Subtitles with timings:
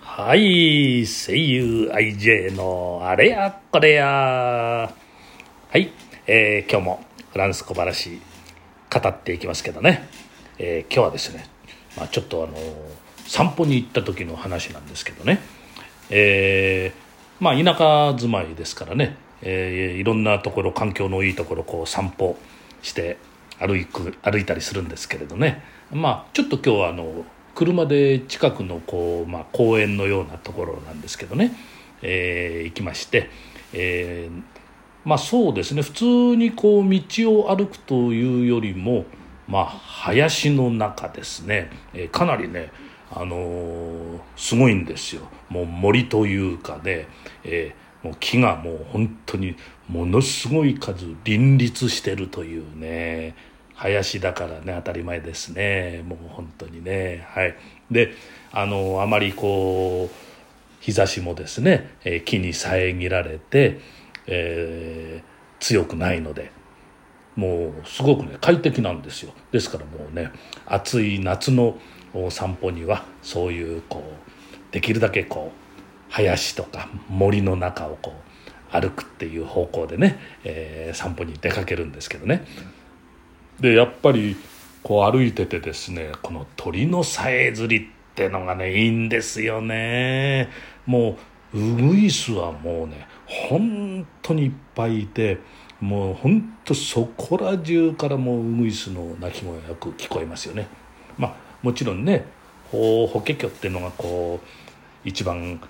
[0.00, 4.06] はい声優 IJ のあれやこれや。
[4.06, 4.90] は
[5.74, 5.92] い、
[6.26, 8.18] えー今日もフランス小話
[8.90, 10.08] 語っていきますけどね、
[10.58, 11.44] えー今日はですね、
[11.98, 12.56] まあ、ちょっとあの
[13.26, 15.40] 散歩に行った時の話なんですけどね。
[16.08, 22.38] えーまあ田舎住まいですからね、えーいろんなところ環境のいいところこう散歩
[22.80, 23.18] して
[23.58, 25.62] 歩く歩いたりするんですけれどね。
[25.92, 27.24] まあちょっと今日はあの
[27.54, 31.52] 車で近くのこう、まあ、公園のようなところなんですけどね、
[32.02, 33.30] えー行きまして、
[33.72, 34.42] えー
[35.04, 35.82] まあそうですね。
[35.82, 36.04] 普通
[36.36, 37.00] にこう道
[37.40, 39.04] を歩くというよりも
[39.48, 42.70] まあ林の中ですね、えーかなりね
[43.10, 45.22] あのーすごいんですよ。
[45.48, 47.06] もう森というかね、
[47.44, 49.56] えーもう木がもう本当に
[49.88, 53.34] ものすごい数林立してるというね。
[53.74, 56.02] 林だからね当たり前ですね。
[56.06, 57.26] もう本当にね。
[57.30, 57.56] はい。
[57.90, 58.12] で
[58.52, 60.14] あのあまりこう
[60.80, 63.80] 日差しもですね、え木に遮られて、
[64.26, 66.50] えー強くないので
[67.34, 69.32] もうすごくね快適なんですよ。
[69.52, 70.30] ですからもうね
[70.64, 71.78] 暑い夏の
[72.14, 74.02] お散歩にはそういうこ
[74.70, 75.65] うできるだけこう
[76.16, 78.12] 林とか森の中をこ
[78.72, 82.44] う歩くっていう方向でね、えー散歩に出かけるんですけどね。
[83.60, 84.36] でやっぱり
[84.82, 90.48] こう歩いててですねこの鳥のさえずりってのがねいいんですよね。
[90.86, 91.18] も
[91.52, 95.38] うウグイスはもうね本当にいっぱいいて
[95.80, 100.66] もう本当そこら中からもうウグイスの鳴き声がよく聞こえますよね。
[101.18, 102.24] まあもちろんね
[102.72, 105.60] ホホケキョっていうのがこう一番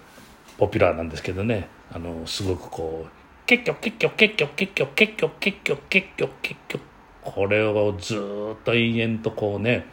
[0.59, 1.69] ポピュラーなんですけどね。
[1.93, 3.11] あのすごくこう
[3.47, 6.81] 「ケッキョケッキョケッキョケッキョケッキョケッキョケッキョケッキョ」
[7.23, 9.87] これをずっと延々とこうね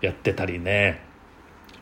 [0.00, 1.00] やってたりね。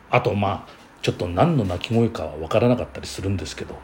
[0.09, 3.77] あとまあちょっと何の鳴き声かは分からなかったりするんですけど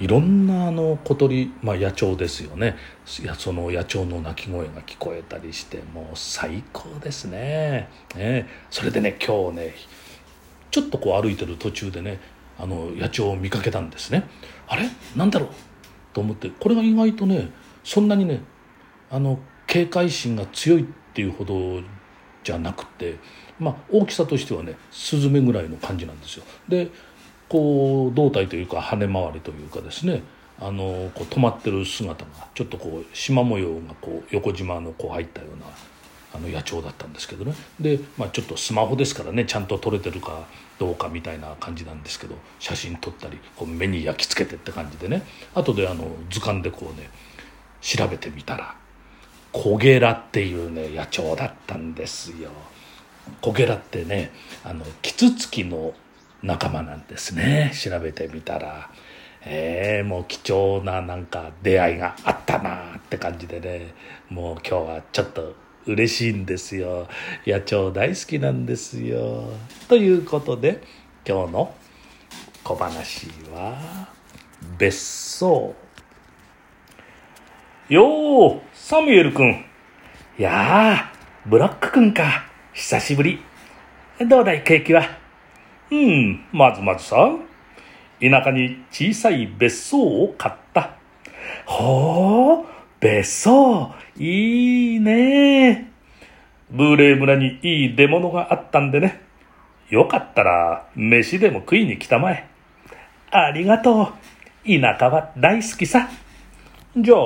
[0.00, 2.76] いろんなあの小鳥、まあ、野鳥ですよね。
[3.22, 7.88] いやその野鳥の鳴き声が聞こえたりしてもう最高ですね。
[8.16, 8.48] ね。
[8.70, 9.74] それでね今日ね
[10.70, 12.18] ちょっとこう歩いてる途中でね
[12.60, 14.28] あの野鳥を見かけたんですね。
[14.68, 14.88] あれ？
[15.16, 15.48] なんだろう？
[16.12, 17.50] と思ってこれが意外とね
[17.84, 18.42] そんなにね
[19.10, 20.84] あの警戒心が強いっ
[21.14, 21.80] ていうほど
[22.44, 23.16] じゃなくて
[23.58, 26.44] まあ大きさとしてはねスズメぐらいの感じなんですよ。
[26.68, 26.90] で
[27.48, 30.22] こう胴体というか羽回りというかですね
[30.60, 35.66] あのこう止まってる姿がちょっとこう縞模様がこう横縞のこう入ったような
[36.32, 40.46] あの野鳥だったんですけどねで、まあ、ちょっとスマホですからねちゃんと撮れてるか
[40.78, 45.22] どうかみたいな感じなんですけど写真撮ったりこう目に焼き付けてって感じでね
[45.54, 47.10] 後であの図鑑でこうね
[47.80, 48.76] 調べてみたら
[49.52, 52.50] コゲラっていうね野鳥だったんですよ。
[53.40, 54.32] コゲラってね
[54.64, 55.92] あのキツツキの
[56.42, 58.90] 仲間なんですね調べてみたら。
[59.42, 63.94] えー、もう貴重ななんか出会いがあったなって感じでね
[64.28, 65.54] もう今日はちょっと
[65.86, 67.08] 嬉しいんですよ。
[67.46, 69.50] 野鳥大好きなんですよ。
[69.88, 70.82] ということで
[71.26, 71.74] 今日の
[72.62, 74.08] 小話は
[74.78, 75.74] 別荘。
[77.88, 79.64] よーサミュエル君。
[80.38, 82.44] いやーブロック君か。
[82.72, 83.42] 久しぶり。
[84.28, 85.02] どうだいケーキは？
[85.90, 87.30] うんまずまずさ
[88.20, 90.90] 田舎に小さい別荘を買った。
[91.64, 92.66] ほう、
[93.00, 95.90] 別荘、いいね。
[96.70, 99.22] ブーレイ村にいい出物があったんでね。
[99.88, 102.46] よかったら、飯でも食いに来たまえ。
[103.30, 104.06] ありがとう。
[104.66, 106.10] 田舎は大好きさ。
[106.94, 107.18] じゃあ、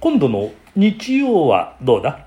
[0.00, 2.26] 今度の日曜はどうだ？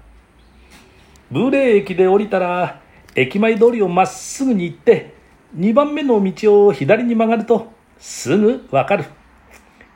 [1.29, 2.79] ブーレイ駅で降りたら、
[3.15, 5.13] 駅前通りをまっすぐに行って、
[5.57, 9.03] 2番目の道を左に曲がると、すぐわかる。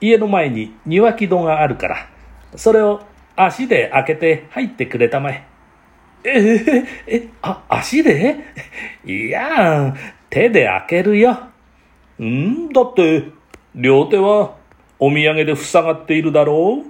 [0.02, 2.10] 家の前に庭木戸があるから、
[2.56, 3.02] それを
[3.36, 5.48] 足で開けて入ってくれたまえ。
[6.24, 8.38] えーえ、あ、足で？
[9.06, 9.96] いや
[10.30, 11.38] 手で開けるよ。
[12.22, 13.26] んだって、
[13.76, 14.56] 両手は
[15.00, 16.84] お土産で塞がっているだろ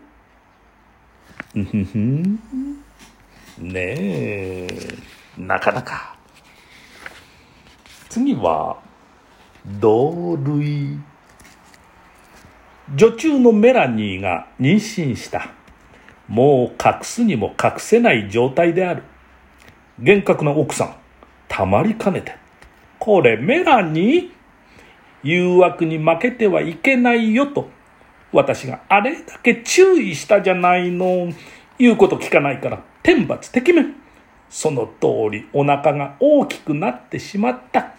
[1.54, 1.60] う。
[1.60, 2.40] んふふん
[3.58, 4.68] ねえ、
[5.38, 6.16] なかなか。
[8.10, 8.78] 次は、
[9.80, 10.98] 同類。
[12.96, 15.50] 女中のメラニーが妊娠した。
[16.28, 19.04] もう隠すにも隠せない状態である。
[20.00, 20.96] 厳格な奥さん、
[21.48, 22.36] たまりかねて。
[23.00, 24.30] これメラニー
[25.24, 27.70] 誘惑に負けてはいけないよと。
[28.32, 31.30] 私があれだけ注意したじゃないの。
[31.78, 33.96] 言うこと聞かないから、天罰てきめん。
[34.50, 37.94] その通りお腹が大きくなってしまった。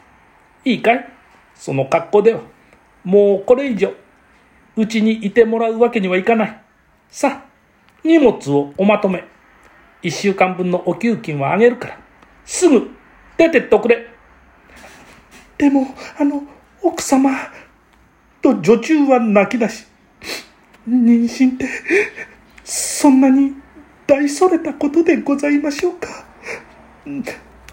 [0.64, 1.08] いいかい？
[1.54, 2.40] その格好では。
[3.04, 3.92] もうこれ以上、
[4.78, 6.62] うちにいてもらうわけにはいかない。
[7.10, 7.44] さあ、
[8.04, 9.24] 荷物をおまとめ。
[10.02, 11.98] 一週間分のお給金はあげるから。
[12.44, 12.88] すぐ
[13.36, 14.06] 出てっておくれ。
[15.58, 16.44] でも、あの、
[16.80, 17.28] 奥様、
[18.40, 19.84] と女中は泣き出し、
[20.88, 21.68] 妊娠って、
[22.62, 23.54] そんなに
[24.06, 26.08] 大それたことでございましょうか。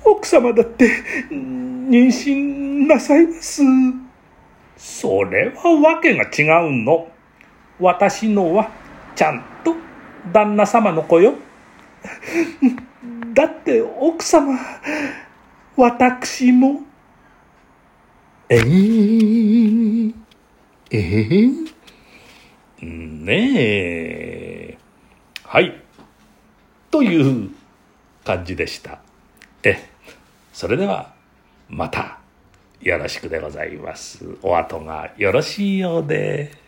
[0.03, 0.89] 奥様だって
[1.29, 3.61] 妊娠なさいます。
[4.77, 7.09] それはわけが違うの。
[7.79, 8.69] 私のは
[9.15, 9.75] ちゃんと
[10.31, 11.33] 旦那様の子よ。
[13.33, 14.57] だって奥様、
[15.75, 16.81] 私も。
[18.47, 20.13] えー、
[20.91, 21.71] えー、
[22.81, 24.77] ねえ。
[25.43, 25.81] はい。
[26.91, 27.49] という
[28.23, 28.99] 感じでした。
[29.63, 29.89] え、
[30.53, 31.13] それでは
[31.67, 32.19] また
[32.81, 34.37] よろしくでございます。
[34.41, 36.64] お後がよろしいようで。